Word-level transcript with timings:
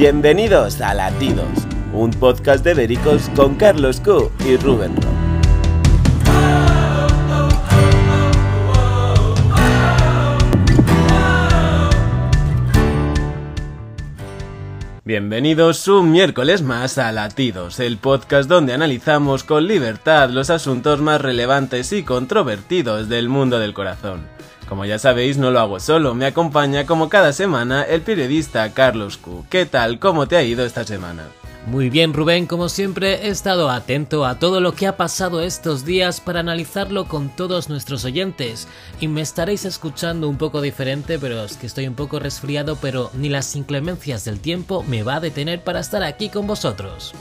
Bienvenidos 0.00 0.80
a 0.80 0.94
Latidos, 0.94 1.68
un 1.92 2.10
podcast 2.10 2.64
de 2.64 2.72
Vericos 2.72 3.28
con 3.36 3.56
Carlos 3.56 4.00
Q 4.00 4.32
y 4.46 4.56
Rubén. 4.56 4.94
Bienvenidos 15.04 15.86
un 15.86 16.10
miércoles 16.10 16.62
más 16.62 16.96
a 16.96 17.12
Latidos, 17.12 17.78
el 17.78 17.98
podcast 17.98 18.48
donde 18.48 18.72
analizamos 18.72 19.44
con 19.44 19.66
libertad 19.66 20.30
los 20.30 20.48
asuntos 20.48 21.02
más 21.02 21.20
relevantes 21.20 21.92
y 21.92 22.04
controvertidos 22.04 23.10
del 23.10 23.28
mundo 23.28 23.58
del 23.58 23.74
corazón. 23.74 24.22
Como 24.70 24.84
ya 24.84 25.00
sabéis, 25.00 25.36
no 25.36 25.50
lo 25.50 25.58
hago 25.58 25.80
solo, 25.80 26.14
me 26.14 26.26
acompaña 26.26 26.86
como 26.86 27.08
cada 27.08 27.32
semana 27.32 27.82
el 27.82 28.02
periodista 28.02 28.72
Carlos 28.72 29.16
Q. 29.16 29.44
¿Qué 29.50 29.66
tal? 29.66 29.98
¿Cómo 29.98 30.28
te 30.28 30.36
ha 30.36 30.44
ido 30.44 30.64
esta 30.64 30.84
semana? 30.84 31.24
Muy 31.66 31.90
bien 31.90 32.14
Rubén, 32.14 32.46
como 32.46 32.68
siempre 32.68 33.26
he 33.26 33.30
estado 33.30 33.68
atento 33.68 34.24
a 34.24 34.38
todo 34.38 34.60
lo 34.60 34.72
que 34.72 34.86
ha 34.86 34.96
pasado 34.96 35.42
estos 35.42 35.84
días 35.84 36.20
para 36.20 36.38
analizarlo 36.38 37.06
con 37.06 37.30
todos 37.34 37.68
nuestros 37.68 38.04
oyentes 38.04 38.68
y 39.00 39.08
me 39.08 39.22
estaréis 39.22 39.64
escuchando 39.64 40.28
un 40.28 40.38
poco 40.38 40.60
diferente, 40.60 41.18
pero 41.18 41.44
es 41.44 41.56
que 41.56 41.66
estoy 41.66 41.88
un 41.88 41.96
poco 41.96 42.20
resfriado, 42.20 42.76
pero 42.76 43.10
ni 43.12 43.28
las 43.28 43.56
inclemencias 43.56 44.24
del 44.24 44.38
tiempo 44.38 44.84
me 44.84 45.02
va 45.02 45.16
a 45.16 45.20
detener 45.20 45.64
para 45.64 45.80
estar 45.80 46.04
aquí 46.04 46.28
con 46.28 46.46
vosotros. 46.46 47.12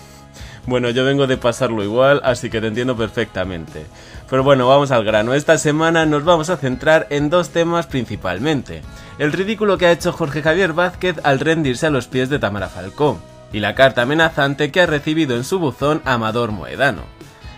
Bueno, 0.69 0.91
yo 0.91 1.03
vengo 1.03 1.25
de 1.25 1.35
pasarlo 1.35 1.83
igual, 1.83 2.21
así 2.23 2.51
que 2.51 2.61
te 2.61 2.67
entiendo 2.67 2.95
perfectamente. 2.95 3.87
Pero 4.29 4.43
bueno, 4.43 4.67
vamos 4.67 4.91
al 4.91 5.03
grano. 5.03 5.33
Esta 5.33 5.57
semana 5.57 6.05
nos 6.05 6.23
vamos 6.23 6.51
a 6.51 6.57
centrar 6.57 7.07
en 7.09 7.31
dos 7.31 7.49
temas 7.49 7.87
principalmente. 7.87 8.83
El 9.17 9.31
ridículo 9.31 9.79
que 9.79 9.87
ha 9.87 9.91
hecho 9.91 10.13
Jorge 10.13 10.43
Javier 10.43 10.73
Vázquez 10.73 11.15
al 11.23 11.39
rendirse 11.39 11.87
a 11.87 11.89
los 11.89 12.05
pies 12.05 12.29
de 12.29 12.37
Tamara 12.37 12.69
Falcó, 12.69 13.19
y 13.51 13.61
la 13.61 13.73
carta 13.73 14.03
amenazante 14.03 14.71
que 14.71 14.81
ha 14.81 14.85
recibido 14.85 15.35
en 15.35 15.43
su 15.43 15.57
buzón 15.57 16.03
Amador 16.05 16.51
Moedano. 16.51 17.01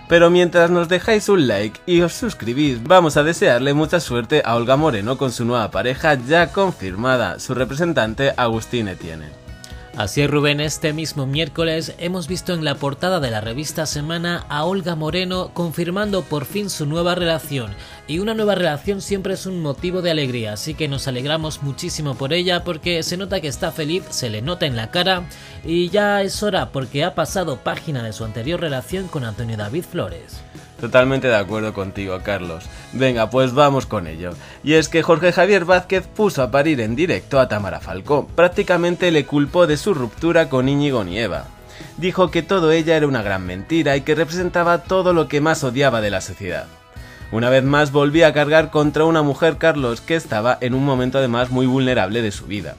Pero 0.07 0.29
mientras 0.29 0.71
nos 0.71 0.87
dejáis 0.87 1.27
un 1.27 1.49
like 1.49 1.81
y 1.85 2.03
os 2.03 2.13
suscribís, 2.13 2.81
vamos 2.81 3.17
a 3.17 3.23
desearle 3.23 3.73
mucha 3.73 3.99
suerte 3.99 4.41
a 4.45 4.55
Olga 4.55 4.77
Moreno 4.77 5.17
con 5.17 5.33
su 5.33 5.43
nueva 5.43 5.69
pareja 5.69 6.13
ya 6.13 6.53
confirmada, 6.53 7.41
su 7.41 7.55
representante 7.55 8.33
Agustín 8.37 8.87
Etienne. 8.87 9.50
Así 9.97 10.21
es 10.21 10.29
Rubén, 10.29 10.61
este 10.61 10.93
mismo 10.93 11.27
miércoles 11.27 11.95
hemos 11.97 12.29
visto 12.29 12.53
en 12.53 12.63
la 12.63 12.75
portada 12.75 13.19
de 13.19 13.29
la 13.29 13.41
revista 13.41 13.85
Semana 13.85 14.45
a 14.47 14.63
Olga 14.63 14.95
Moreno 14.95 15.51
confirmando 15.53 16.21
por 16.21 16.45
fin 16.45 16.69
su 16.69 16.85
nueva 16.85 17.13
relación. 17.13 17.75
Y 18.07 18.19
una 18.19 18.33
nueva 18.33 18.55
relación 18.55 19.01
siempre 19.01 19.33
es 19.33 19.45
un 19.45 19.61
motivo 19.61 20.01
de 20.01 20.11
alegría, 20.11 20.53
así 20.53 20.75
que 20.75 20.87
nos 20.87 21.09
alegramos 21.09 21.61
muchísimo 21.61 22.15
por 22.15 22.31
ella 22.31 22.63
porque 22.63 23.03
se 23.03 23.17
nota 23.17 23.41
que 23.41 23.49
está 23.49 23.73
feliz, 23.73 24.05
se 24.11 24.29
le 24.29 24.41
nota 24.41 24.65
en 24.65 24.77
la 24.77 24.91
cara 24.91 25.23
y 25.65 25.89
ya 25.89 26.21
es 26.21 26.41
hora 26.41 26.69
porque 26.69 27.03
ha 27.03 27.13
pasado 27.13 27.57
página 27.57 28.01
de 28.01 28.13
su 28.13 28.23
anterior 28.23 28.61
relación 28.61 29.09
con 29.09 29.25
Antonio 29.25 29.57
David 29.57 29.83
Flores. 29.83 30.41
Totalmente 30.81 31.27
de 31.27 31.35
acuerdo 31.35 31.73
contigo, 31.73 32.19
Carlos. 32.23 32.65
Venga, 32.91 33.29
pues 33.29 33.53
vamos 33.53 33.85
con 33.85 34.07
ello. 34.07 34.31
Y 34.63 34.73
es 34.73 34.89
que 34.89 35.03
Jorge 35.03 35.31
Javier 35.31 35.63
Vázquez 35.63 36.07
puso 36.07 36.41
a 36.41 36.49
parir 36.49 36.81
en 36.81 36.95
directo 36.95 37.39
a 37.39 37.47
Tamara 37.47 37.79
Falcó. 37.79 38.27
Prácticamente 38.35 39.11
le 39.11 39.27
culpó 39.27 39.67
de 39.67 39.77
su 39.77 39.93
ruptura 39.93 40.49
con 40.49 40.67
Íñigo 40.67 41.03
Nieva. 41.03 41.45
Dijo 41.97 42.31
que 42.31 42.41
todo 42.41 42.71
ella 42.71 42.97
era 42.97 43.05
una 43.05 43.21
gran 43.21 43.45
mentira 43.45 43.95
y 43.95 44.01
que 44.01 44.15
representaba 44.15 44.79
todo 44.79 45.13
lo 45.13 45.27
que 45.27 45.39
más 45.39 45.63
odiaba 45.63 46.01
de 46.01 46.09
la 46.09 46.19
sociedad. 46.19 46.65
Una 47.31 47.51
vez 47.51 47.63
más 47.63 47.91
volvía 47.91 48.27
a 48.27 48.33
cargar 48.33 48.71
contra 48.71 49.05
una 49.05 49.21
mujer, 49.21 49.57
Carlos, 49.57 50.01
que 50.01 50.15
estaba 50.15 50.57
en 50.61 50.73
un 50.73 50.83
momento 50.83 51.19
además 51.19 51.51
muy 51.51 51.67
vulnerable 51.67 52.23
de 52.23 52.31
su 52.31 52.47
vida. 52.47 52.75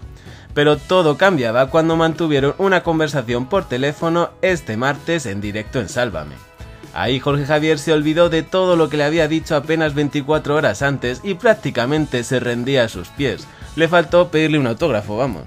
Pero 0.54 0.76
todo 0.76 1.16
cambiaba 1.16 1.70
cuando 1.70 1.94
mantuvieron 1.94 2.54
una 2.58 2.82
conversación 2.82 3.48
por 3.48 3.68
teléfono 3.68 4.30
este 4.42 4.76
martes 4.76 5.24
en 5.26 5.40
directo 5.40 5.78
en 5.78 5.88
Sálvame. 5.88 6.51
Ahí 6.94 7.20
Jorge 7.20 7.46
Javier 7.46 7.78
se 7.78 7.92
olvidó 7.92 8.28
de 8.28 8.42
todo 8.42 8.76
lo 8.76 8.88
que 8.88 8.98
le 8.98 9.04
había 9.04 9.28
dicho 9.28 9.56
apenas 9.56 9.94
24 9.94 10.54
horas 10.54 10.82
antes 10.82 11.20
y 11.24 11.34
prácticamente 11.34 12.22
se 12.22 12.38
rendía 12.38 12.84
a 12.84 12.88
sus 12.88 13.08
pies. 13.08 13.46
Le 13.76 13.88
faltó 13.88 14.28
pedirle 14.28 14.58
un 14.58 14.66
autógrafo, 14.66 15.16
vamos. 15.16 15.44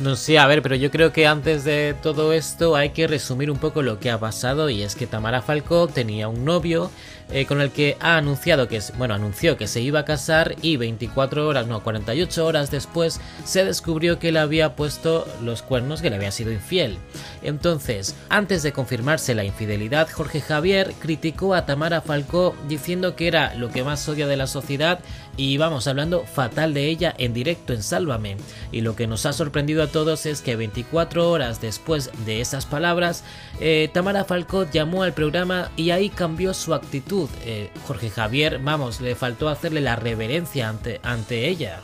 No 0.00 0.14
sé, 0.14 0.38
a 0.38 0.46
ver, 0.46 0.62
pero 0.62 0.76
yo 0.76 0.92
creo 0.92 1.12
que 1.12 1.26
antes 1.26 1.64
de 1.64 1.94
todo 2.00 2.32
esto 2.32 2.76
hay 2.76 2.90
que 2.90 3.08
resumir 3.08 3.50
un 3.50 3.58
poco 3.58 3.82
lo 3.82 3.98
que 3.98 4.12
ha 4.12 4.18
pasado 4.18 4.70
y 4.70 4.82
es 4.82 4.94
que 4.94 5.08
Tamara 5.08 5.42
Falcó 5.42 5.88
tenía 5.88 6.28
un 6.28 6.44
novio 6.44 6.90
eh, 7.30 7.46
con 7.46 7.60
el 7.60 7.70
que 7.70 7.96
ha 8.00 8.16
anunciado 8.16 8.68
que, 8.68 8.80
bueno, 8.96 9.14
anunció 9.14 9.56
que 9.56 9.66
se 9.66 9.80
iba 9.80 10.00
a 10.00 10.04
casar 10.04 10.56
y 10.62 10.76
24 10.76 11.46
horas, 11.46 11.66
no, 11.66 11.82
48 11.82 12.46
horas 12.46 12.70
después 12.70 13.20
se 13.44 13.64
descubrió 13.64 14.18
que 14.18 14.32
le 14.32 14.38
había 14.38 14.76
puesto 14.76 15.26
los 15.42 15.62
cuernos, 15.62 16.00
que 16.00 16.10
le 16.10 16.16
había 16.16 16.30
sido 16.30 16.52
infiel. 16.52 16.98
Entonces, 17.42 18.14
antes 18.28 18.62
de 18.62 18.72
confirmarse 18.72 19.34
la 19.34 19.44
infidelidad, 19.44 20.08
Jorge 20.10 20.40
Javier 20.40 20.94
criticó 20.98 21.54
a 21.54 21.66
Tamara 21.66 22.00
Falcó 22.00 22.54
diciendo 22.68 23.16
que 23.16 23.28
era 23.28 23.54
lo 23.54 23.70
que 23.70 23.84
más 23.84 24.08
odia 24.08 24.26
de 24.26 24.36
la 24.36 24.46
sociedad 24.46 25.00
y 25.36 25.56
vamos 25.56 25.86
hablando 25.86 26.24
fatal 26.24 26.74
de 26.74 26.86
ella 26.88 27.14
en 27.16 27.32
directo 27.32 27.72
en 27.72 27.82
Sálvame. 27.82 28.36
Y 28.72 28.80
lo 28.80 28.96
que 28.96 29.06
nos 29.06 29.24
ha 29.24 29.32
sorprendido 29.32 29.82
a 29.82 29.86
todos 29.86 30.26
es 30.26 30.42
que 30.42 30.56
24 30.56 31.30
horas 31.30 31.60
después 31.60 32.10
de 32.26 32.40
esas 32.40 32.66
palabras, 32.66 33.22
eh, 33.60 33.88
Tamara 33.92 34.24
Falcó 34.24 34.68
llamó 34.70 35.04
al 35.04 35.14
programa 35.14 35.70
y 35.76 35.90
ahí 35.90 36.10
cambió 36.10 36.52
su 36.54 36.74
actitud. 36.74 37.17
Eh, 37.44 37.70
Jorge 37.86 38.10
Javier, 38.10 38.60
vamos, 38.62 39.00
le 39.00 39.14
faltó 39.14 39.48
hacerle 39.48 39.80
la 39.80 39.96
reverencia 39.96 40.68
ante, 40.68 41.00
ante 41.02 41.48
ella. 41.48 41.80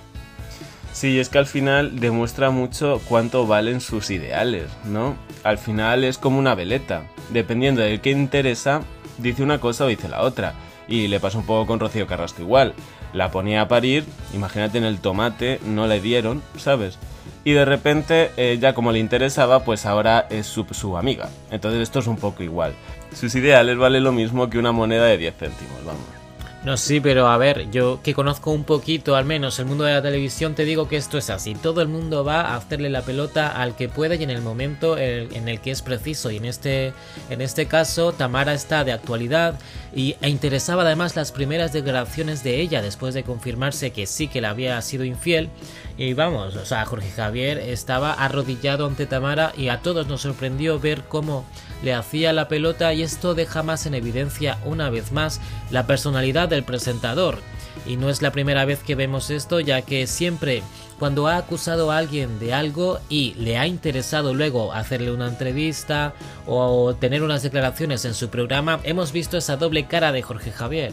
Sí, 0.93 1.19
es 1.19 1.29
que 1.29 1.39
al 1.39 1.47
final 1.47 1.99
demuestra 1.99 2.51
mucho 2.51 3.01
cuánto 3.09 3.49
valen 3.49 3.81
sus 3.81 4.11
ideales, 4.11 4.71
¿no? 4.85 5.17
Al 5.43 5.59
final 5.59 6.05
es 6.05 6.19
como 6.19 6.39
una 6.39 6.55
veleta. 6.55 7.07
Dependiendo 7.31 7.83
de 7.83 8.01
qué 8.01 8.11
interesa, 8.11 8.83
dice 9.19 9.43
una 9.43 9.59
cosa 9.59 9.87
o 9.87 9.89
dice 9.89 10.09
la 10.09 10.23
otra. 10.23 10.55
Y 10.87 11.09
le 11.09 11.19
pasa 11.19 11.39
un 11.39 11.47
poco 11.47 11.67
con 11.67 11.81
Rocío 11.81 12.07
Carrasco 12.07 12.43
igual. 12.43 12.75
La 13.13 13.33
ponía 13.33 13.63
a 13.63 13.69
parir, 13.69 14.05
imagínate 14.35 14.79
en 14.79 14.85
el 14.85 15.01
tomate, 15.01 15.59
no 15.65 15.89
le 15.89 16.01
dieron, 16.01 16.43
¿sabes? 16.59 16.99
Y 17.45 17.53
de 17.53 17.65
repente, 17.67 18.31
eh, 18.37 18.59
ya 18.59 18.75
como 18.75 18.91
le 18.91 18.99
interesaba, 18.99 19.65
pues 19.65 19.85
ahora 19.85 20.27
es 20.31 20.47
su, 20.47 20.97
amiga. 20.97 21.29
Entonces 21.51 21.83
esto 21.83 21.99
es 21.99 22.07
un 22.07 22.17
poco 22.17 22.43
igual. 22.43 22.75
Sus 23.15 23.35
ideales 23.35 23.77
valen 23.77 24.03
lo 24.03 24.13
mismo 24.13 24.49
que 24.49 24.59
una 24.59 24.73
moneda 24.73 25.05
de 25.05 25.19
10 25.19 25.35
céntimos, 25.37 25.85
vamos. 25.85 26.25
No, 26.65 26.79
sí, 26.79 26.99
pero 26.99 27.29
a 27.29 27.37
ver, 27.37 27.71
yo 27.71 28.01
que 28.03 28.15
conozco 28.15 28.51
un 28.51 28.65
poquito 28.65 29.17
al 29.17 29.27
menos 29.27 29.59
el 29.59 29.67
mundo 29.67 29.85
de 29.85 29.93
la 29.93 30.01
televisión, 30.01 30.55
te 30.55 30.65
digo 30.65 30.89
que 30.89 30.97
esto 30.97 31.19
es 31.19 31.29
así. 31.29 31.55
Todo 31.55 31.83
el 31.83 31.89
mundo 31.89 32.25
va 32.25 32.41
a 32.41 32.57
hacerle 32.57 32.89
la 32.89 33.03
pelota 33.03 33.49
al 33.49 33.77
que 33.77 33.91
puede 33.91 34.17
y 34.17 34.23
en 34.23 34.31
el 34.31 34.41
momento 34.41 34.97
en 34.97 35.47
el 35.47 35.61
que 35.61 35.73
es 35.73 35.83
preciso. 35.83 36.31
Y 36.31 36.39
en 36.39 36.47
este, 36.47 36.95
en 37.29 37.43
este 37.43 37.67
caso, 37.67 38.15
Tamara 38.15 38.55
está 38.55 38.83
de 38.83 38.93
actualidad 38.93 39.61
y, 39.95 40.17
e 40.23 40.31
interesaba 40.31 40.85
además 40.85 41.17
las 41.17 41.33
primeras 41.33 41.75
declaraciones 41.75 42.43
de 42.43 42.59
ella 42.63 42.81
después 42.81 43.13
de 43.13 43.25
confirmarse 43.25 43.91
que 43.91 44.07
sí 44.07 44.29
que 44.29 44.41
le 44.41 44.47
había 44.47 44.81
sido 44.81 45.05
infiel. 45.05 45.51
Y 45.97 46.13
vamos, 46.13 46.57
o 46.57 46.67
sea, 46.67 46.85
Jorge 46.87 47.11
Javier 47.11 47.59
estaba 47.59 48.13
arrodillado 48.13 48.87
ante 48.87 49.07
Tamara 49.07 49.53
y 49.57 49.69
a 49.69 49.81
todos 49.81 50.09
nos 50.09 50.23
sorprendió 50.23 50.81
ver 50.81 51.05
cómo 51.05 51.45
le 51.85 51.95
hacía 51.95 52.33
la 52.33 52.49
pelota 52.49 52.93
y 52.93 53.03
esto 53.03 53.35
deja 53.35 53.63
más 53.63 53.87
en 53.87 53.95
evidencia 53.95 54.59
una 54.65 54.91
vez 54.91 55.13
más 55.13 55.41
la 55.71 55.87
personalidad 55.87 56.49
del 56.49 56.65
presentador. 56.65 57.39
Y 57.87 57.97
no 57.97 58.11
es 58.11 58.23
la 58.23 58.33
primera 58.33 58.65
vez 58.65 58.81
que 58.81 58.97
vemos 58.97 59.31
esto, 59.31 59.61
ya 59.61 59.83
que 59.83 60.09
siempre 60.09 60.63
cuando 60.99 61.29
ha 61.29 61.37
acusado 61.37 61.93
a 61.93 61.99
alguien 61.99 62.41
de 62.41 62.55
algo 62.55 62.99
y 63.09 63.35
le 63.35 63.59
ha 63.59 63.67
interesado 63.67 64.35
luego 64.35 64.73
hacerle 64.73 65.13
una 65.13 65.29
entrevista 65.29 66.15
o 66.47 66.95
tener 66.95 67.23
unas 67.23 67.43
declaraciones 67.43 68.05
en 68.05 68.15
su 68.15 68.31
programa, 68.31 68.81
hemos 68.83 69.13
visto 69.13 69.37
esa 69.37 69.57
doble 69.57 69.87
cara 69.87 70.11
de 70.11 70.23
Jorge 70.23 70.51
Javier. 70.51 70.93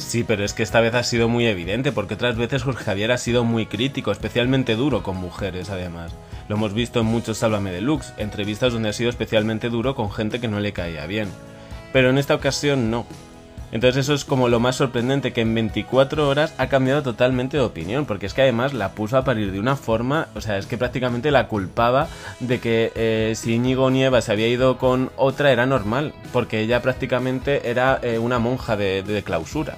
Sí, 0.00 0.24
pero 0.24 0.44
es 0.44 0.54
que 0.54 0.62
esta 0.62 0.80
vez 0.80 0.94
ha 0.94 1.02
sido 1.02 1.28
muy 1.28 1.46
evidente, 1.46 1.92
porque 1.92 2.14
otras 2.14 2.36
veces 2.36 2.62
Jorge 2.62 2.84
Javier 2.84 3.12
ha 3.12 3.18
sido 3.18 3.44
muy 3.44 3.66
crítico, 3.66 4.10
especialmente 4.10 4.74
duro 4.74 5.02
con 5.02 5.16
mujeres 5.16 5.70
además. 5.70 6.12
Lo 6.48 6.56
hemos 6.56 6.74
visto 6.74 7.00
en 7.00 7.06
muchos 7.06 7.38
Sálvame 7.38 7.70
Deluxe, 7.70 8.12
entrevistas 8.16 8.72
donde 8.72 8.88
ha 8.88 8.92
sido 8.92 9.10
especialmente 9.10 9.68
duro 9.68 9.94
con 9.94 10.10
gente 10.10 10.40
que 10.40 10.48
no 10.48 10.58
le 10.58 10.72
caía 10.72 11.06
bien. 11.06 11.28
Pero 11.92 12.10
en 12.10 12.18
esta 12.18 12.34
ocasión 12.34 12.90
no. 12.90 13.06
Entonces 13.72 14.04
eso 14.04 14.14
es 14.14 14.24
como 14.24 14.48
lo 14.48 14.58
más 14.58 14.76
sorprendente, 14.76 15.32
que 15.32 15.42
en 15.42 15.54
24 15.54 16.28
horas 16.28 16.54
ha 16.58 16.66
cambiado 16.66 17.02
totalmente 17.02 17.56
de 17.56 17.62
opinión, 17.62 18.04
porque 18.04 18.26
es 18.26 18.34
que 18.34 18.42
además 18.42 18.72
la 18.72 18.92
puso 18.92 19.16
a 19.16 19.24
parir 19.24 19.52
de 19.52 19.60
una 19.60 19.76
forma, 19.76 20.26
o 20.34 20.40
sea, 20.40 20.58
es 20.58 20.66
que 20.66 20.76
prácticamente 20.76 21.30
la 21.30 21.46
culpaba 21.46 22.08
de 22.40 22.58
que 22.58 22.90
eh, 22.96 23.34
si 23.36 23.54
Íñigo 23.54 23.90
Nieva 23.90 24.22
se 24.22 24.32
había 24.32 24.48
ido 24.48 24.76
con 24.76 25.12
otra 25.16 25.52
era 25.52 25.66
normal, 25.66 26.14
porque 26.32 26.60
ella 26.60 26.82
prácticamente 26.82 27.70
era 27.70 28.00
eh, 28.02 28.18
una 28.18 28.40
monja 28.40 28.76
de, 28.76 29.04
de 29.04 29.22
clausura. 29.22 29.76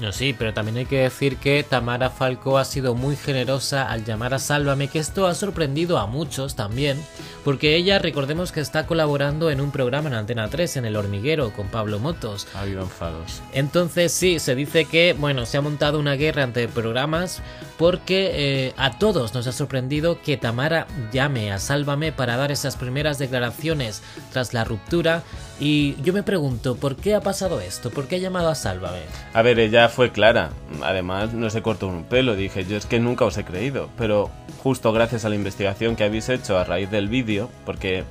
No, 0.00 0.12
sí, 0.12 0.34
pero 0.36 0.54
también 0.54 0.78
hay 0.78 0.86
que 0.86 1.02
decir 1.02 1.36
que 1.36 1.62
Tamara 1.62 2.08
Falco 2.08 2.56
ha 2.56 2.64
sido 2.64 2.94
muy 2.94 3.16
generosa 3.16 3.90
al 3.90 4.04
llamar 4.04 4.32
a 4.32 4.38
Sálvame, 4.38 4.88
que 4.88 4.98
esto 4.98 5.26
ha 5.26 5.34
sorprendido 5.34 5.98
a 5.98 6.06
muchos 6.06 6.54
también, 6.54 6.98
porque 7.44 7.76
ella, 7.76 7.98
recordemos 7.98 8.50
que 8.50 8.60
está 8.60 8.86
colaborando 8.86 9.50
en 9.50 9.60
un 9.60 9.70
programa 9.70 10.08
en 10.08 10.14
Antena 10.14 10.48
3, 10.48 10.78
en 10.78 10.84
El 10.86 10.96
Hormiguero, 10.96 11.52
con 11.52 11.68
Pablo 11.68 11.98
Motos. 11.98 12.48
Ha 12.54 12.62
habido 12.62 12.80
enfados. 12.80 13.42
Entonces 13.52 14.12
sí, 14.12 14.38
se 14.38 14.54
dice 14.54 14.86
que, 14.86 15.14
bueno, 15.18 15.44
se 15.44 15.58
ha 15.58 15.60
montado 15.60 15.98
una 15.98 16.14
guerra 16.14 16.44
entre 16.44 16.66
programas 16.66 17.42
porque 17.76 18.30
eh, 18.34 18.74
a 18.76 18.98
todos 18.98 19.34
nos 19.34 19.46
ha 19.46 19.52
sorprendido 19.52 20.20
que 20.22 20.36
Tamara 20.36 20.86
llame 21.12 21.52
a 21.52 21.58
Sálvame 21.58 22.12
para 22.12 22.36
dar 22.36 22.52
esas 22.52 22.76
primeras 22.76 23.18
declaraciones 23.18 24.02
tras 24.32 24.54
la 24.54 24.64
ruptura 24.64 25.22
y 25.60 25.94
yo 26.02 26.14
me 26.14 26.22
pregunto, 26.22 26.76
¿por 26.76 26.96
qué 26.96 27.14
ha 27.14 27.20
pasado 27.20 27.60
esto? 27.60 27.90
¿Por 27.90 28.08
qué 28.08 28.16
ha 28.16 28.18
llamado 28.18 28.48
a 28.48 28.54
Sálvame? 28.54 29.02
A 29.34 29.42
ver, 29.42 29.58
ella 29.58 29.89
fue 29.90 30.10
clara. 30.10 30.50
Además, 30.82 31.34
no 31.34 31.50
se 31.50 31.62
cortó 31.62 31.88
un 31.88 32.04
pelo. 32.04 32.36
Dije, 32.36 32.64
yo 32.64 32.76
es 32.76 32.86
que 32.86 33.00
nunca 33.00 33.24
os 33.24 33.36
he 33.36 33.44
creído. 33.44 33.88
Pero 33.98 34.30
justo 34.62 34.92
gracias 34.92 35.24
a 35.24 35.28
la 35.28 35.34
investigación 35.34 35.96
que 35.96 36.04
habéis 36.04 36.28
hecho 36.28 36.58
a 36.58 36.64
raíz 36.64 36.90
del 36.90 37.08
vídeo, 37.08 37.50
porque 37.66 38.04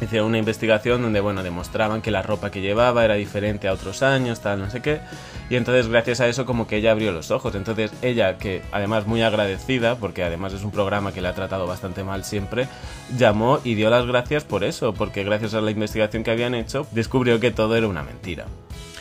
hicieron 0.00 0.28
una 0.28 0.38
investigación 0.38 1.02
donde, 1.02 1.20
bueno, 1.20 1.42
demostraban 1.42 2.02
que 2.02 2.10
la 2.10 2.22
ropa 2.22 2.50
que 2.50 2.60
llevaba 2.60 3.04
era 3.04 3.14
diferente 3.14 3.68
a 3.68 3.72
otros 3.72 4.02
años, 4.02 4.40
tal, 4.40 4.60
no 4.60 4.70
sé 4.70 4.82
qué. 4.82 5.00
Y 5.48 5.56
entonces, 5.56 5.88
gracias 5.88 6.20
a 6.20 6.28
eso, 6.28 6.44
como 6.44 6.66
que 6.66 6.76
ella 6.76 6.92
abrió 6.92 7.12
los 7.12 7.30
ojos. 7.30 7.54
Entonces, 7.54 7.92
ella, 8.02 8.36
que 8.38 8.62
además 8.72 9.06
muy 9.06 9.22
agradecida, 9.22 9.96
porque 9.96 10.24
además 10.24 10.52
es 10.52 10.64
un 10.64 10.70
programa 10.70 11.12
que 11.12 11.22
le 11.22 11.28
ha 11.28 11.34
tratado 11.34 11.66
bastante 11.66 12.04
mal 12.04 12.24
siempre, 12.24 12.68
llamó 13.16 13.60
y 13.64 13.74
dio 13.74 13.90
las 13.90 14.06
gracias 14.06 14.44
por 14.44 14.64
eso, 14.64 14.92
porque 14.92 15.24
gracias 15.24 15.54
a 15.54 15.60
la 15.60 15.70
investigación 15.70 16.24
que 16.24 16.30
habían 16.30 16.54
hecho, 16.54 16.86
descubrió 16.92 17.40
que 17.40 17.50
todo 17.50 17.76
era 17.76 17.86
una 17.88 18.02
mentira 18.02 18.46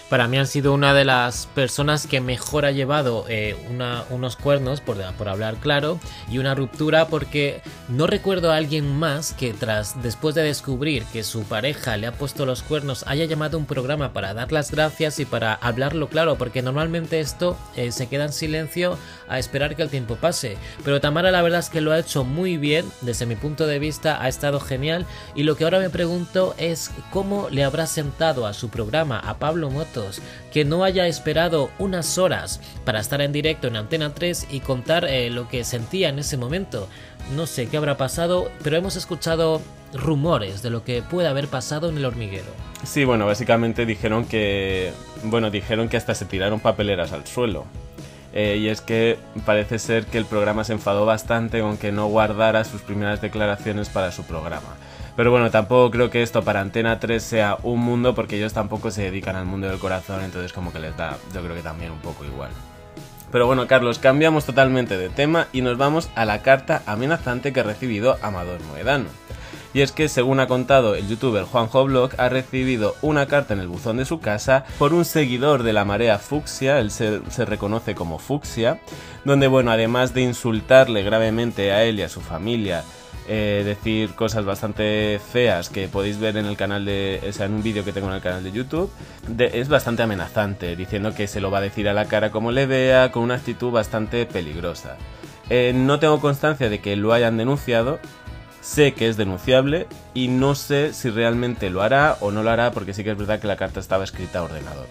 para 0.10 0.28
mí 0.28 0.38
han 0.38 0.48
sido 0.48 0.74
una 0.74 0.94
de 0.94 1.04
las 1.04 1.48
personas 1.48 2.06
que 2.06 2.22
mejor 2.22 2.66
ha 2.66 2.72
llevado 2.72 3.26
eh, 3.28 3.56
unos 4.10 4.36
cuernos, 4.36 4.82
por, 4.82 4.98
por, 5.16 5.30
hablar 5.30 5.56
claro, 5.56 6.00
y 6.30 6.38
una 6.38 6.54
ruptura 6.54 7.08
porque 7.08 7.62
no 7.90 8.06
recuerdo 8.06 8.52
a 8.52 8.58
alguien 8.58 8.96
más 8.96 9.34
que 9.34 9.54
tras 9.54 10.02
después 10.04 10.36
de 10.36 10.44
descubrir 10.44 11.04
que 11.06 11.24
su 11.24 11.44
pareja 11.44 11.98
le 11.98 12.08
ha 12.08 12.12
puesto 12.12 12.46
los 12.46 12.62
cuernos 12.62 13.04
haya 13.08 13.26
llamado 13.26 13.58
a 13.58 13.60
un 13.60 13.66
programa 13.66 14.14
para 14.14 14.34
dar 14.34 14.52
las 14.52 14.72
gracias 14.72 15.20
y 15.20 15.26
para 15.26 15.54
hablarlo 15.54 16.08
claro, 16.08 16.38
porque 16.38 16.62
normalmente 16.62 17.20
esto 17.20 17.58
eh, 17.76 17.92
se 17.92 18.08
queda 18.08 18.26
en 18.26 18.34
silencio 18.34 18.98
a 19.28 19.40
esperar 19.40 19.76
que 19.76 19.82
el 19.82 19.90
tiempo 19.90 20.18
pase. 20.18 20.58
Pero 20.84 21.02
Tamara 21.02 21.32
la 21.32 21.42
verdad 21.42 21.60
es 21.60 21.70
que 21.70 21.82
lo 21.82 21.92
ha 21.92 22.00
hecho 22.00 22.24
muy 22.24 22.58
bien, 22.58 22.86
desde 23.02 23.26
mi 23.26 23.36
punto 23.36 23.66
de 23.66 23.80
vista 23.80 24.22
ha 24.22 24.28
estado 24.28 24.60
genial 24.60 25.06
y 25.34 25.44
lo 25.44 25.56
que 25.56 25.64
ahora 25.64 25.80
me 25.80 25.90
pregunto 25.90 26.54
es 26.58 26.92
cómo 27.12 27.50
le 27.50 27.64
habrá 27.64 27.88
sentado 27.88 28.46
a 28.46 28.54
su 28.54 28.70
programa 28.70 29.20
a 29.20 29.40
Pablo 29.40 29.72
Moto 29.72 29.95
que 30.52 30.66
no 30.66 30.84
haya 30.84 31.08
esperado 31.08 31.70
unas 31.80 32.18
horas 32.18 32.62
para 32.84 33.00
estar 33.00 33.22
en 33.22 33.32
directo 33.32 33.68
en 33.68 33.76
Antena 33.76 34.14
3 34.14 34.48
y 34.52 34.60
contar 34.60 35.06
eh, 35.06 35.30
lo 35.30 35.48
que 35.48 35.64
sentía 35.64 36.10
en 36.10 36.20
ese 36.20 36.38
momento. 36.38 36.88
No 37.36 37.48
sé 37.48 37.68
qué 37.68 37.78
habrá 37.78 37.98
pasado, 37.98 38.52
pero 38.64 38.78
hemos 38.78 38.96
escuchado 38.96 39.62
rumores 39.94 40.62
de 40.62 40.70
lo 40.70 40.84
que 40.84 41.02
puede 41.02 41.28
haber 41.28 41.48
pasado 41.48 41.90
en 41.90 41.98
el 41.98 42.06
hormiguero. 42.06 42.52
Sí, 42.84 43.06
bueno, 43.06 43.26
básicamente 43.26 43.86
dijeron 43.86 44.26
que, 44.26 44.92
bueno, 45.24 45.50
dijeron 45.50 45.90
que 45.90 45.98
hasta 45.98 46.14
se 46.14 46.26
tiraron 46.26 46.60
papeleras 46.60 47.12
al 47.14 47.26
suelo. 47.26 47.66
Eh, 48.34 48.58
y 48.58 48.68
es 48.68 48.82
que 48.82 49.18
parece 49.46 49.80
ser 49.80 50.06
que 50.06 50.18
el 50.18 50.26
programa 50.26 50.66
se 50.66 50.74
enfadó 50.74 51.06
bastante 51.06 51.62
con 51.62 51.78
que 51.78 51.94
no 51.94 52.08
guardara 52.08 52.66
sus 52.66 52.82
primeras 52.82 53.22
declaraciones 53.22 53.88
para 53.88 54.12
su 54.12 54.24
programa. 54.24 54.76
Pero 55.16 55.32
bueno, 55.32 55.50
tampoco 55.50 55.92
creo 55.92 56.10
que 56.10 56.22
esto 56.22 56.44
para 56.44 56.60
Antena 56.60 57.00
3 57.00 57.24
sea 57.24 57.58
un 57.64 57.80
mundo 57.80 58.14
porque 58.14 58.38
ellos 58.38 58.54
tampoco 58.54 58.92
se 58.92 59.04
dedican 59.04 59.36
al 59.36 59.46
mundo 59.46 59.68
del 59.68 59.80
corazón, 59.80 60.24
entonces 60.24 60.52
como 60.52 60.74
que 60.74 60.80
les 60.80 60.98
da, 60.98 61.18
yo 61.34 61.42
creo 61.42 61.56
que 61.56 61.62
también 61.62 61.92
un 61.92 62.00
poco 62.00 62.26
igual. 62.26 62.52
Pero 63.32 63.48
bueno, 63.48 63.68
Carlos, 63.68 64.00
cambiamos 64.00 64.46
totalmente 64.46 64.98
de 64.98 65.10
tema 65.10 65.48
y 65.54 65.62
nos 65.62 65.78
vamos 65.78 66.10
a 66.16 66.26
la 66.26 66.42
carta 66.42 66.84
amenazante 66.86 67.54
que 67.54 67.62
ha 67.62 67.64
recibido 67.64 68.18
Amador 68.22 68.62
Moedano. 68.64 69.08
Y 69.74 69.82
es 69.82 69.92
que, 69.92 70.08
según 70.08 70.40
ha 70.40 70.48
contado 70.48 70.96
el 70.96 71.06
youtuber 71.10 71.44
Juanjo 71.44 71.84
Blog, 71.84 72.12
ha 72.18 72.30
recibido 72.30 72.96
una 73.02 73.26
carta 73.26 73.54
en 73.54 73.60
el 73.60 73.68
buzón 73.68 73.98
de 73.98 74.06
su 74.06 74.22
casa 74.22 74.64
por 74.80 74.94
un 74.94 75.04
seguidor 75.04 75.64
de 75.64 75.74
la 75.74 75.84
marea 75.84 76.18
Fucsia, 76.18 76.80
él 76.80 76.92
se, 76.92 77.20
se, 77.30 77.44
reconoce 77.44 77.94
como 77.94 78.18
Fucsia, 78.18 78.80
donde, 79.26 79.48
bueno, 79.48 79.72
además 79.72 80.14
de 80.14 80.22
insultarle 80.22 81.04
gravemente 81.04 81.74
a 81.74 81.84
él 81.84 82.00
y 82.00 82.04
a 82.04 82.10
su 82.10 82.22
familia 82.22 82.86
eh, 83.28 83.64
decir 83.66 84.14
cosas 84.16 84.46
bastante 84.46 85.20
feas 85.20 85.70
que 85.70 85.88
podéis 85.88 86.20
ver 86.20 86.38
en 86.38 86.46
el 86.46 86.58
canal 86.58 86.86
de, 86.86 87.22
o 87.28 87.32
sea, 87.32 87.48
en 87.48 87.54
un 87.54 87.64
vídeo 87.64 87.84
que 87.84 87.92
tengo 87.92 88.08
en 88.08 88.16
el 88.16 88.22
canal 88.22 88.44
de 88.44 88.52
YouTube, 88.52 88.92
es 89.38 89.68
bastante 89.68 90.04
amenazante, 90.04 90.76
diciendo 90.76 91.14
que 91.14 91.28
se 91.28 91.42
lo 91.42 91.52
va 91.52 91.60
a 91.60 91.62
decir 91.62 91.90
a 91.90 91.94
la 91.94 92.06
cara 92.06 92.32
como 92.32 92.52
le 92.52 92.66
vea, 92.66 93.12
con 93.12 93.24
una 93.24 93.36
actitud 93.36 93.72
bastante 93.72 94.26
peligrosa. 94.26 94.98
Eh, 95.50 95.74
no 95.76 96.00
tengo 96.00 96.20
constancia 96.20 96.70
de 96.70 96.80
que 96.80 96.96
lo 96.96 97.14
hayan 97.14 97.38
denunciado, 97.38 98.00
sé 98.62 98.94
que 98.94 99.08
es 99.08 99.18
denunciable 99.18 99.88
y 100.14 100.28
no 100.28 100.56
sé 100.56 100.94
si 100.94 101.10
realmente 101.10 101.70
lo 101.70 101.82
hará 101.82 102.18
o 102.20 102.32
no 102.32 102.42
lo 102.42 102.50
hará 102.50 102.72
porque 102.72 102.94
sí 102.94 103.04
que 103.04 103.12
es 103.12 103.18
verdad 103.18 103.40
que 103.40 103.48
la 103.48 103.58
carta 103.58 103.80
estaba 103.80 104.04
escrita 104.04 104.40
a 104.40 104.44
ordenador. 104.44 104.88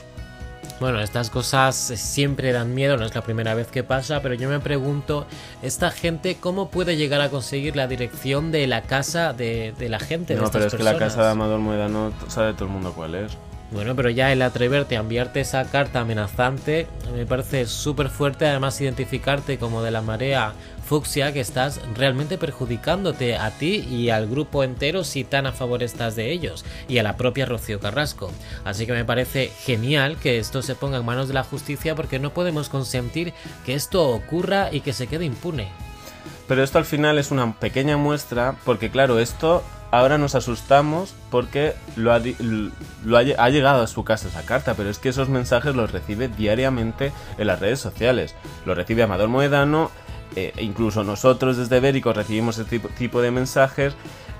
Bueno, 0.81 1.00
estas 1.00 1.31
cosas 1.31 1.76
siempre 1.76 2.53
dan 2.53 2.75
miedo, 2.75 2.97
no 2.97 3.06
es 3.06 3.15
la 3.15 3.23
primera 3.23 3.55
vez 3.55 3.69
que 3.69 3.85
pasa, 3.85 4.21
pero 4.23 4.35
yo 4.35 4.49
me 4.49 4.59
pregunto, 4.59 5.26
¿esta 5.62 5.91
gente 5.91 6.37
cómo 6.41 6.69
puede 6.69 6.97
llegar 6.97 7.21
a 7.21 7.31
conseguir 7.31 7.76
la 7.76 7.87
dirección 7.87 8.50
de 8.50 8.67
la 8.67 8.82
casa 8.82 9.32
de, 9.32 9.75
la 9.88 10.00
gente? 10.00 10.35
No, 10.35 10.50
pero 10.50 10.67
es 10.67 10.75
que 10.75 10.82
la 10.82 10.99
casa 10.99 11.25
de 11.25 11.31
Amador 11.31 11.61
no 11.61 12.12
sabe 12.29 12.55
todo 12.55 12.65
el 12.67 12.73
mundo 12.73 12.93
cuál 12.93 13.15
es. 13.15 13.32
Bueno, 13.70 13.96
pero 13.96 14.11
ya 14.11 14.31
el 14.31 14.43
atreverte 14.43 14.96
a 14.96 15.00
enviarte 15.00 15.40
esa 15.40 15.64
carta 15.64 16.00
amenazante 16.00 16.87
me 17.12 17.26
parece 17.26 17.66
súper 17.66 18.08
fuerte, 18.08 18.46
además 18.46 18.81
identificarte 18.81 19.58
como 19.58 19.82
de 19.82 19.90
la 19.90 20.02
marea 20.02 20.52
fucsia 20.84 21.32
que 21.32 21.40
estás 21.40 21.81
realmente 21.96 22.38
perjudicándote 22.38 23.37
a 23.37 23.50
ti 23.50 23.87
y 23.90 24.11
al 24.11 24.28
grupo 24.28 24.62
entero 24.62 25.02
si 25.02 25.25
tan 25.25 25.46
a 25.46 25.52
favor 25.52 25.82
estás 25.82 26.14
de 26.14 26.31
ellos 26.31 26.64
y 26.88 26.99
a 26.99 27.02
la 27.02 27.16
propia 27.16 27.46
Rocío 27.46 27.81
Carrasco. 27.81 28.31
Así 28.64 28.87
que 28.87 28.93
me 28.93 29.05
parece 29.05 29.50
genial 29.64 30.19
que 30.19 30.38
esto 30.38 30.62
se 30.62 30.75
ponga 30.75 30.99
en 30.99 31.05
manos 31.05 31.28
de 31.28 31.34
la 31.34 31.43
justicia 31.43 31.94
porque 31.94 32.19
no 32.19 32.31
podemos 32.31 32.69
consentir 32.69 33.32
que 33.64 33.75
esto 33.75 34.08
ocurra 34.08 34.69
y 34.72 34.82
que 34.82 34.93
se 34.93 35.06
quede 35.06 35.25
impune. 35.25 35.69
Pero 36.46 36.62
esto 36.62 36.78
al 36.78 36.84
final 36.84 37.19
es 37.19 37.31
una 37.31 37.58
pequeña 37.58 37.96
muestra 37.96 38.55
porque 38.64 38.90
claro, 38.90 39.19
esto 39.19 39.64
ahora 39.94 40.19
nos 40.19 40.35
asustamos 40.35 41.14
porque 41.31 41.75
lo 41.94 42.12
ha, 42.12 42.19
llegado 42.19 43.82
a 43.82 43.87
su 43.87 44.02
casa 44.02 44.26
esa 44.26 44.43
carta, 44.43 44.75
pero 44.75 44.91
es 44.91 44.99
que 44.99 45.11
esos 45.11 45.29
mensajes 45.29 45.76
los 45.76 45.93
recibe 45.93 46.26
diariamente 46.26 47.12
en 47.38 47.46
las 47.46 47.61
redes 47.61 47.79
sociales. 47.79 48.35
Lo 48.67 48.75
recibe 48.75 49.05
Amador 49.05 49.29
Moedano, 49.29 49.93
eh, 50.35 50.52
e 50.56 50.64
incluso 50.64 51.05
nosotros 51.05 51.56
desde 51.56 51.79
Bérico 51.79 52.12
recibimos 52.12 52.58
ese 52.58 52.81
tipo, 52.99 53.23
de 53.23 53.31
mensajes. 53.31 53.94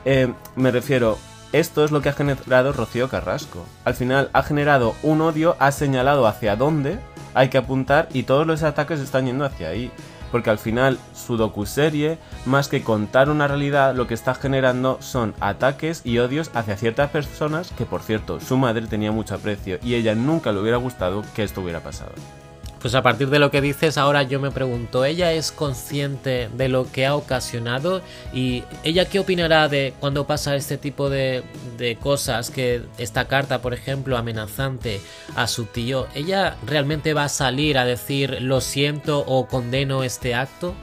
Eh, 0.05 0.33
me 0.56 0.73
refiero, 0.73 1.19
esto 1.53 1.85
es 1.85 1.93
lo 1.93 2.03
que 2.03 2.09
ha 2.09 2.15
generado 2.15 2.73
Rocío 2.73 3.09
Carrasco. 3.09 3.65
Al 3.85 3.95
final 3.95 4.31
ha 4.33 4.43
generado 4.43 4.97
un 5.05 5.21
odio, 5.21 5.55
ha 5.61 5.71
señalado 5.71 6.27
hacia 6.27 6.57
dónde 6.57 6.99
hay 7.33 7.49
que 7.49 7.59
apuntar 7.59 8.09
y 8.12 8.25
todos 8.25 8.45
los 8.45 8.65
ataques 8.65 8.99
están 8.99 9.27
yendo 9.27 9.45
hacia 9.45 9.69
ahí 9.69 9.93
porque 10.35 10.51
al 10.51 10.59
final 10.59 10.99
su 11.15 11.37
docuserie, 11.37 12.19
más 12.45 12.67
que 12.67 12.83
contar 12.83 13.31
una 13.31 13.47
realidad, 13.47 13.95
lo 13.95 14.09
que 14.09 14.15
está 14.15 14.35
generando 14.35 14.99
son 15.01 15.33
ataques 15.39 16.01
y 16.05 16.19
odios 16.19 16.50
hacia 16.55 16.76
ciertas 16.76 17.11
personas 17.11 17.71
que, 17.79 17.87
por 17.87 18.03
cierto, 18.03 18.41
su 18.41 18.57
madre 18.57 18.88
tenía 18.88 19.12
mucho 19.12 19.37
aprecio 19.37 19.79
y 19.81 19.95
ella 19.95 20.17
nunca 20.17 20.50
le 20.50 20.59
hubiera 20.59 20.79
gustado 20.79 21.23
que 21.37 21.45
esto 21.45 21.61
hubiera 21.61 21.85
pasado. 21.85 22.11
Pues 22.85 22.95
a 22.95 23.03
partir 23.03 23.31
de 23.31 23.38
lo 23.38 23.50
que 23.50 23.62
dices, 23.62 23.97
ahora 23.97 24.25
yo 24.25 24.41
me 24.41 24.50
pregunto, 24.50 25.07
¿ella 25.07 25.33
es 25.33 25.53
consciente 25.53 26.50
de 26.53 26.69
lo 26.69 26.93
que 26.93 27.07
ha 27.07 27.14
ocasionado? 27.14 28.03
¿Y 28.35 28.64
ella 28.83 29.07
qué 29.07 29.21
opinará 29.21 29.69
de 29.69 29.95
cuando 30.00 30.26
pasa 30.26 30.55
este 30.55 30.76
tipo 30.76 31.09
de, 31.09 31.45
de 31.79 31.97
cosas? 31.97 32.50
Que 32.50 32.83
esta 32.99 33.26
carta, 33.26 33.62
por 33.62 33.73
ejemplo, 33.73 34.19
amenazante 34.19 35.00
a 35.35 35.47
su 35.47 35.64
tío, 35.64 36.09
¿ella 36.14 36.59
realmente 36.67 37.14
va 37.14 37.25
a 37.25 37.31
salir 37.31 37.79
a 37.79 37.87
decir 37.87 38.43
lo 38.43 38.61
siento 38.61 39.25
o 39.26 39.47
condeno 39.47 40.05
este 40.05 40.35
acto? 40.35 40.75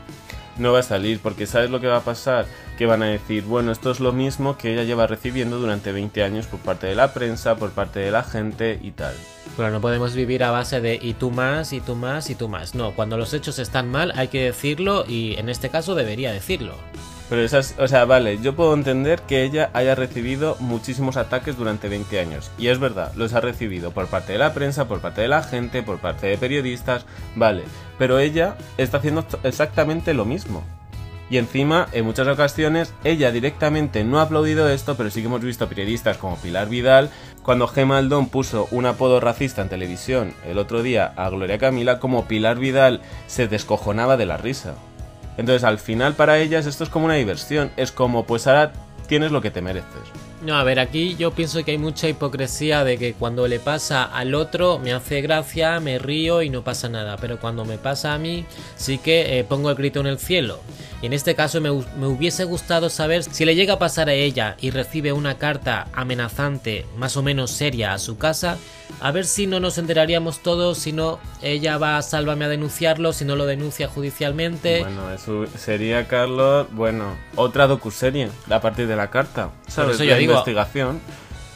No 0.58 0.74
va 0.74 0.79
a 0.79 0.84
salir, 0.84 1.20
porque 1.20 1.46
¿sabes 1.46 1.70
lo 1.70 1.79
que 1.79 1.86
va 1.86 1.98
a 1.98 2.03
pasar? 2.03 2.48
Que 2.81 2.88
van 2.88 3.03
a 3.03 3.09
decir, 3.09 3.43
bueno, 3.43 3.71
esto 3.71 3.91
es 3.91 4.00
lo 4.00 4.11
mismo 4.11 4.57
que 4.57 4.73
ella 4.73 4.83
lleva 4.83 5.05
recibiendo 5.05 5.59
durante 5.59 5.91
20 5.91 6.23
años 6.23 6.47
por 6.47 6.59
parte 6.61 6.88
de 6.88 6.95
la 6.95 7.13
prensa, 7.13 7.55
por 7.55 7.69
parte 7.69 8.00
de 8.00 8.09
la 8.09 8.23
gente 8.23 8.79
y 8.81 8.89
tal. 8.89 9.13
Pero 9.55 9.69
no 9.69 9.79
podemos 9.81 10.15
vivir 10.15 10.43
a 10.43 10.50
base 10.50 10.81
de 10.81 10.97
y 11.00 11.13
tú 11.13 11.29
más, 11.29 11.73
y 11.73 11.79
tú 11.79 11.95
más, 11.95 12.31
y 12.31 12.33
tú 12.33 12.50
más. 12.50 12.73
No, 12.73 12.95
cuando 12.95 13.17
los 13.17 13.35
hechos 13.35 13.59
están 13.59 13.91
mal 13.91 14.13
hay 14.15 14.29
que 14.29 14.45
decirlo 14.45 15.05
y 15.07 15.35
en 15.38 15.50
este 15.50 15.69
caso 15.69 15.93
debería 15.93 16.31
decirlo. 16.31 16.73
Pero 17.29 17.43
esas, 17.43 17.75
o 17.77 17.88
sea, 17.88 18.05
vale, 18.05 18.39
yo 18.41 18.55
puedo 18.55 18.73
entender 18.73 19.21
que 19.21 19.43
ella 19.43 19.69
haya 19.73 19.93
recibido 19.93 20.57
muchísimos 20.59 21.17
ataques 21.17 21.55
durante 21.55 21.88
20 21.88 22.19
años. 22.19 22.50
Y 22.57 22.69
es 22.69 22.79
verdad, 22.79 23.13
los 23.15 23.35
ha 23.35 23.41
recibido 23.41 23.91
por 23.91 24.07
parte 24.07 24.33
de 24.33 24.39
la 24.39 24.55
prensa, 24.55 24.88
por 24.88 25.01
parte 25.01 25.21
de 25.21 25.27
la 25.27 25.43
gente, 25.43 25.83
por 25.83 26.00
parte 26.00 26.25
de 26.25 26.39
periodistas, 26.39 27.05
vale. 27.35 27.61
Pero 28.00 28.17
ella 28.17 28.57
está 28.79 28.97
haciendo 28.97 29.23
exactamente 29.43 30.15
lo 30.15 30.25
mismo. 30.25 30.63
Y 31.31 31.38
encima, 31.38 31.88
en 31.93 32.03
muchas 32.03 32.27
ocasiones, 32.27 32.93
ella 33.05 33.31
directamente 33.31 34.03
no 34.03 34.19
ha 34.19 34.23
aplaudido 34.23 34.67
esto, 34.67 34.95
pero 34.97 35.09
sí 35.09 35.21
que 35.21 35.27
hemos 35.27 35.39
visto 35.39 35.69
periodistas 35.69 36.17
como 36.17 36.35
Pilar 36.35 36.67
Vidal, 36.67 37.09
cuando 37.41 37.69
Gemma 37.69 38.00
Aldón 38.00 38.27
puso 38.27 38.67
un 38.71 38.85
apodo 38.85 39.21
racista 39.21 39.61
en 39.61 39.69
televisión 39.69 40.33
el 40.45 40.57
otro 40.57 40.83
día 40.83 41.13
a 41.15 41.29
Gloria 41.29 41.57
Camila, 41.57 42.00
como 42.00 42.27
Pilar 42.27 42.59
Vidal 42.59 43.00
se 43.27 43.47
descojonaba 43.47 44.17
de 44.17 44.25
la 44.25 44.35
risa. 44.35 44.75
Entonces, 45.38 45.63
al 45.63 45.79
final 45.79 46.15
para 46.15 46.38
ellas 46.38 46.65
esto 46.65 46.83
es 46.83 46.89
como 46.89 47.05
una 47.05 47.13
diversión, 47.13 47.71
es 47.77 47.93
como, 47.93 48.25
pues 48.25 48.45
ahora 48.45 48.73
tienes 49.07 49.31
lo 49.31 49.41
que 49.41 49.51
te 49.51 49.61
mereces. 49.61 49.85
No, 50.41 50.55
a 50.55 50.63
ver, 50.63 50.79
aquí 50.79 51.15
yo 51.17 51.31
pienso 51.31 51.63
que 51.63 51.71
hay 51.71 51.77
mucha 51.77 52.09
hipocresía 52.09 52.83
de 52.83 52.97
que 52.97 53.13
cuando 53.13 53.47
le 53.47 53.59
pasa 53.59 54.03
al 54.03 54.33
otro 54.33 54.79
me 54.79 54.91
hace 54.91 55.21
gracia, 55.21 55.79
me 55.79 55.97
río 55.97 56.41
y 56.41 56.50
no 56.50 56.63
pasa 56.63 56.89
nada, 56.89 57.15
pero 57.17 57.39
cuando 57.39 57.63
me 57.63 57.77
pasa 57.77 58.15
a 58.15 58.17
mí 58.17 58.45
sí 58.75 58.97
que 58.97 59.39
eh, 59.39 59.43
pongo 59.43 59.69
el 59.69 59.75
grito 59.75 60.00
en 60.00 60.07
el 60.07 60.17
cielo. 60.17 60.59
Y 61.01 61.08
en 61.08 61.13
este 61.13 61.34
caso 61.34 61.60
me, 61.62 61.72
me, 61.72 62.08
hubiese 62.08 62.43
gustado 62.43 62.89
saber 62.89 63.24
si 63.24 63.43
le 63.43 63.55
llega 63.55 63.74
a 63.75 63.79
pasar 63.79 64.10
a 64.10 64.13
ella 64.13 64.55
y 64.62 64.70
recibe 64.70 65.13
una 65.13 65.38
carta 65.38 65.88
amenazante, 65.93 66.86
más 66.96 67.17
o 67.17 67.24
menos 67.24 67.50
seria, 67.50 67.93
a 67.93 68.00
su 68.00 68.17
casa, 68.17 68.58
a 69.00 69.12
ver 69.12 69.25
si 69.25 69.48
no 69.48 69.60
nos 69.60 69.79
enteraríamos 69.79 70.39
todos, 70.43 70.77
si 70.77 70.91
no 70.91 71.20
ella 71.41 71.77
va 71.77 71.98
a 71.98 72.01
Sálvame 72.01 72.46
a 72.46 72.50
denunciarlo, 72.50 73.13
si 73.13 73.25
no 73.25 73.36
lo 73.36 73.46
denuncia 73.46 73.88
judicialmente. 73.88 74.81
Bueno, 74.81 75.12
eso 75.12 75.48
sería, 75.58 76.08
Carlos, 76.08 76.67
bueno, 76.72 77.15
otra 77.36 77.65
docuserie 77.65 78.29
a 78.50 78.62
partir 78.62 78.88
de 78.88 78.96
la 78.96 79.10
carta, 79.10 79.50
¿sabes? 79.67 79.98
Por 79.98 80.03
eso 80.03 80.03
yo 80.03 80.17
digo, 80.17 80.34
investigación. 80.34 81.01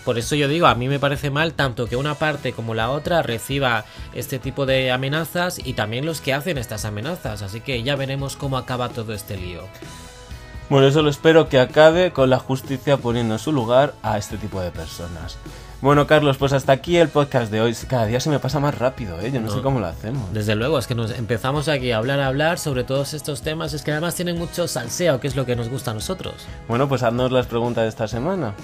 Por 0.05 0.19
eso 0.19 0.35
yo 0.35 0.47
digo, 0.47 0.67
a 0.67 0.75
mí 0.75 0.87
me 0.87 0.99
parece 0.99 1.31
mal 1.31 1.53
tanto 1.53 1.87
que 1.87 1.95
una 1.95 2.13
parte 2.13 2.53
como 2.53 2.75
la 2.75 2.91
otra 2.91 3.23
reciba 3.23 3.85
este 4.13 4.37
tipo 4.37 4.67
de 4.67 4.91
amenazas 4.91 5.59
y 5.61 5.73
también 5.73 6.05
los 6.05 6.21
que 6.21 6.33
hacen 6.33 6.59
estas 6.59 6.85
amenazas, 6.85 7.41
así 7.41 7.59
que 7.59 7.81
ya 7.81 7.95
veremos 7.95 8.35
cómo 8.35 8.57
acaba 8.57 8.89
todo 8.89 9.13
este 9.13 9.35
lío. 9.35 9.61
Bueno, 10.69 10.89
solo 10.91 11.09
espero 11.09 11.49
que 11.49 11.59
acabe 11.59 12.11
con 12.11 12.29
la 12.29 12.39
justicia 12.39 12.97
poniendo 12.97 13.35
en 13.35 13.39
su 13.39 13.51
lugar 13.51 13.93
a 14.03 14.17
este 14.17 14.37
tipo 14.37 14.61
de 14.61 14.71
personas. 14.71 15.37
Bueno, 15.81 16.07
Carlos, 16.07 16.37
pues 16.37 16.53
hasta 16.53 16.71
aquí 16.71 16.97
el 16.97 17.09
podcast 17.09 17.51
de 17.51 17.61
hoy. 17.61 17.75
Cada 17.87 18.05
día 18.05 18.19
se 18.19 18.29
me 18.29 18.39
pasa 18.39 18.59
más 18.59 18.77
rápido, 18.77 19.19
¿eh? 19.21 19.31
Yo 19.31 19.41
no, 19.41 19.51
sé 19.51 19.61
cómo 19.61 19.79
lo 19.79 19.85
hacemos. 19.85 20.33
Desde 20.33 20.55
luego, 20.55 20.79
es 20.79 20.87
que 20.87 20.95
nos 20.95 21.11
empezamos 21.11 21.67
aquí 21.67 21.91
a 21.91 21.97
hablar, 21.97 22.19
a 22.19 22.27
hablar 22.27 22.57
sobre 22.57 22.83
todos 22.83 23.13
estos 23.13 23.43
temas. 23.43 23.73
Es 23.73 23.83
que 23.83 23.91
además 23.91 24.15
tienen 24.15 24.37
mucho 24.37 24.67
salseo, 24.67 25.19
que 25.19 25.27
es 25.27 25.35
lo 25.35 25.45
que 25.45 25.55
nos 25.55 25.69
gusta 25.69 25.91
a 25.91 25.93
nosotros. 25.93 26.47
Bueno, 26.67 26.89
pues 26.89 27.03
haznos 27.03 27.31
las 27.31 27.45
preguntas 27.45 27.83
de 27.83 27.89
esta 27.89 28.07
semana. 28.07 28.55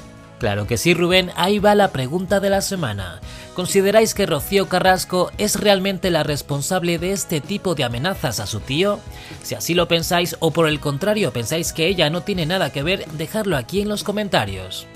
Claro 0.41 0.65
que 0.65 0.77
sí, 0.77 0.95
Rubén, 0.95 1.29
ahí 1.35 1.59
va 1.59 1.75
la 1.75 1.89
pregunta 1.91 2.39
de 2.39 2.49
la 2.49 2.61
semana. 2.61 3.19
¿Consideráis 3.53 4.15
que 4.15 4.25
Rocío 4.25 4.67
Carrasco 4.67 5.31
es 5.37 5.59
realmente 5.59 6.09
la 6.09 6.23
responsable 6.23 6.97
de 6.97 7.11
este 7.11 7.41
tipo 7.41 7.75
de 7.75 7.83
amenazas 7.83 8.39
a 8.39 8.47
su 8.47 8.59
tío? 8.59 8.99
Si 9.43 9.53
así 9.53 9.75
lo 9.75 9.87
pensáis 9.87 10.35
o 10.39 10.49
por 10.49 10.67
el 10.67 10.79
contrario 10.79 11.31
pensáis 11.31 11.73
que 11.73 11.85
ella 11.85 12.09
no 12.09 12.21
tiene 12.21 12.47
nada 12.47 12.71
que 12.71 12.81
ver, 12.81 13.05
dejadlo 13.11 13.55
aquí 13.55 13.81
en 13.81 13.89
los 13.89 14.03
comentarios. 14.03 14.87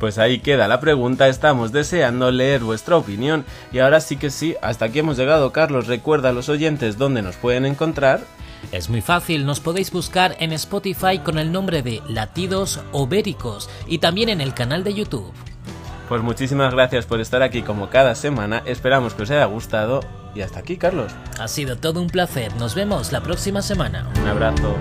Pues 0.00 0.16
ahí 0.16 0.38
queda 0.38 0.68
la 0.68 0.80
pregunta, 0.80 1.28
estamos 1.28 1.70
deseando 1.70 2.30
leer 2.30 2.62
vuestra 2.62 2.96
opinión 2.96 3.44
y 3.74 3.80
ahora 3.80 4.00
sí 4.00 4.16
que 4.16 4.30
sí, 4.30 4.56
hasta 4.62 4.86
aquí 4.86 5.00
hemos 5.00 5.18
llegado 5.18 5.52
Carlos, 5.52 5.86
recuerda 5.86 6.30
a 6.30 6.32
los 6.32 6.48
oyentes 6.48 6.96
dónde 6.96 7.20
nos 7.20 7.36
pueden 7.36 7.66
encontrar. 7.66 8.20
Es 8.72 8.88
muy 8.88 9.02
fácil, 9.02 9.44
nos 9.44 9.60
podéis 9.60 9.92
buscar 9.92 10.34
en 10.40 10.50
Spotify 10.54 11.18
con 11.22 11.38
el 11.38 11.52
nombre 11.52 11.82
de 11.82 12.02
Latidos 12.08 12.80
Obéricos 12.92 13.68
y 13.86 13.98
también 13.98 14.30
en 14.30 14.40
el 14.40 14.54
canal 14.54 14.82
de 14.82 14.94
YouTube. 14.94 15.30
Pues 16.08 16.22
muchísimas 16.22 16.72
gracias 16.72 17.04
por 17.04 17.20
estar 17.20 17.42
aquí 17.42 17.60
como 17.60 17.90
cada 17.90 18.14
semana, 18.14 18.62
esperamos 18.64 19.12
que 19.12 19.24
os 19.24 19.30
haya 19.30 19.44
gustado 19.44 20.00
y 20.34 20.40
hasta 20.40 20.60
aquí 20.60 20.78
Carlos. 20.78 21.12
Ha 21.38 21.48
sido 21.48 21.76
todo 21.76 22.00
un 22.00 22.08
placer, 22.08 22.54
nos 22.56 22.74
vemos 22.74 23.12
la 23.12 23.22
próxima 23.22 23.60
semana. 23.60 24.10
Un 24.22 24.28
abrazo. 24.28 24.74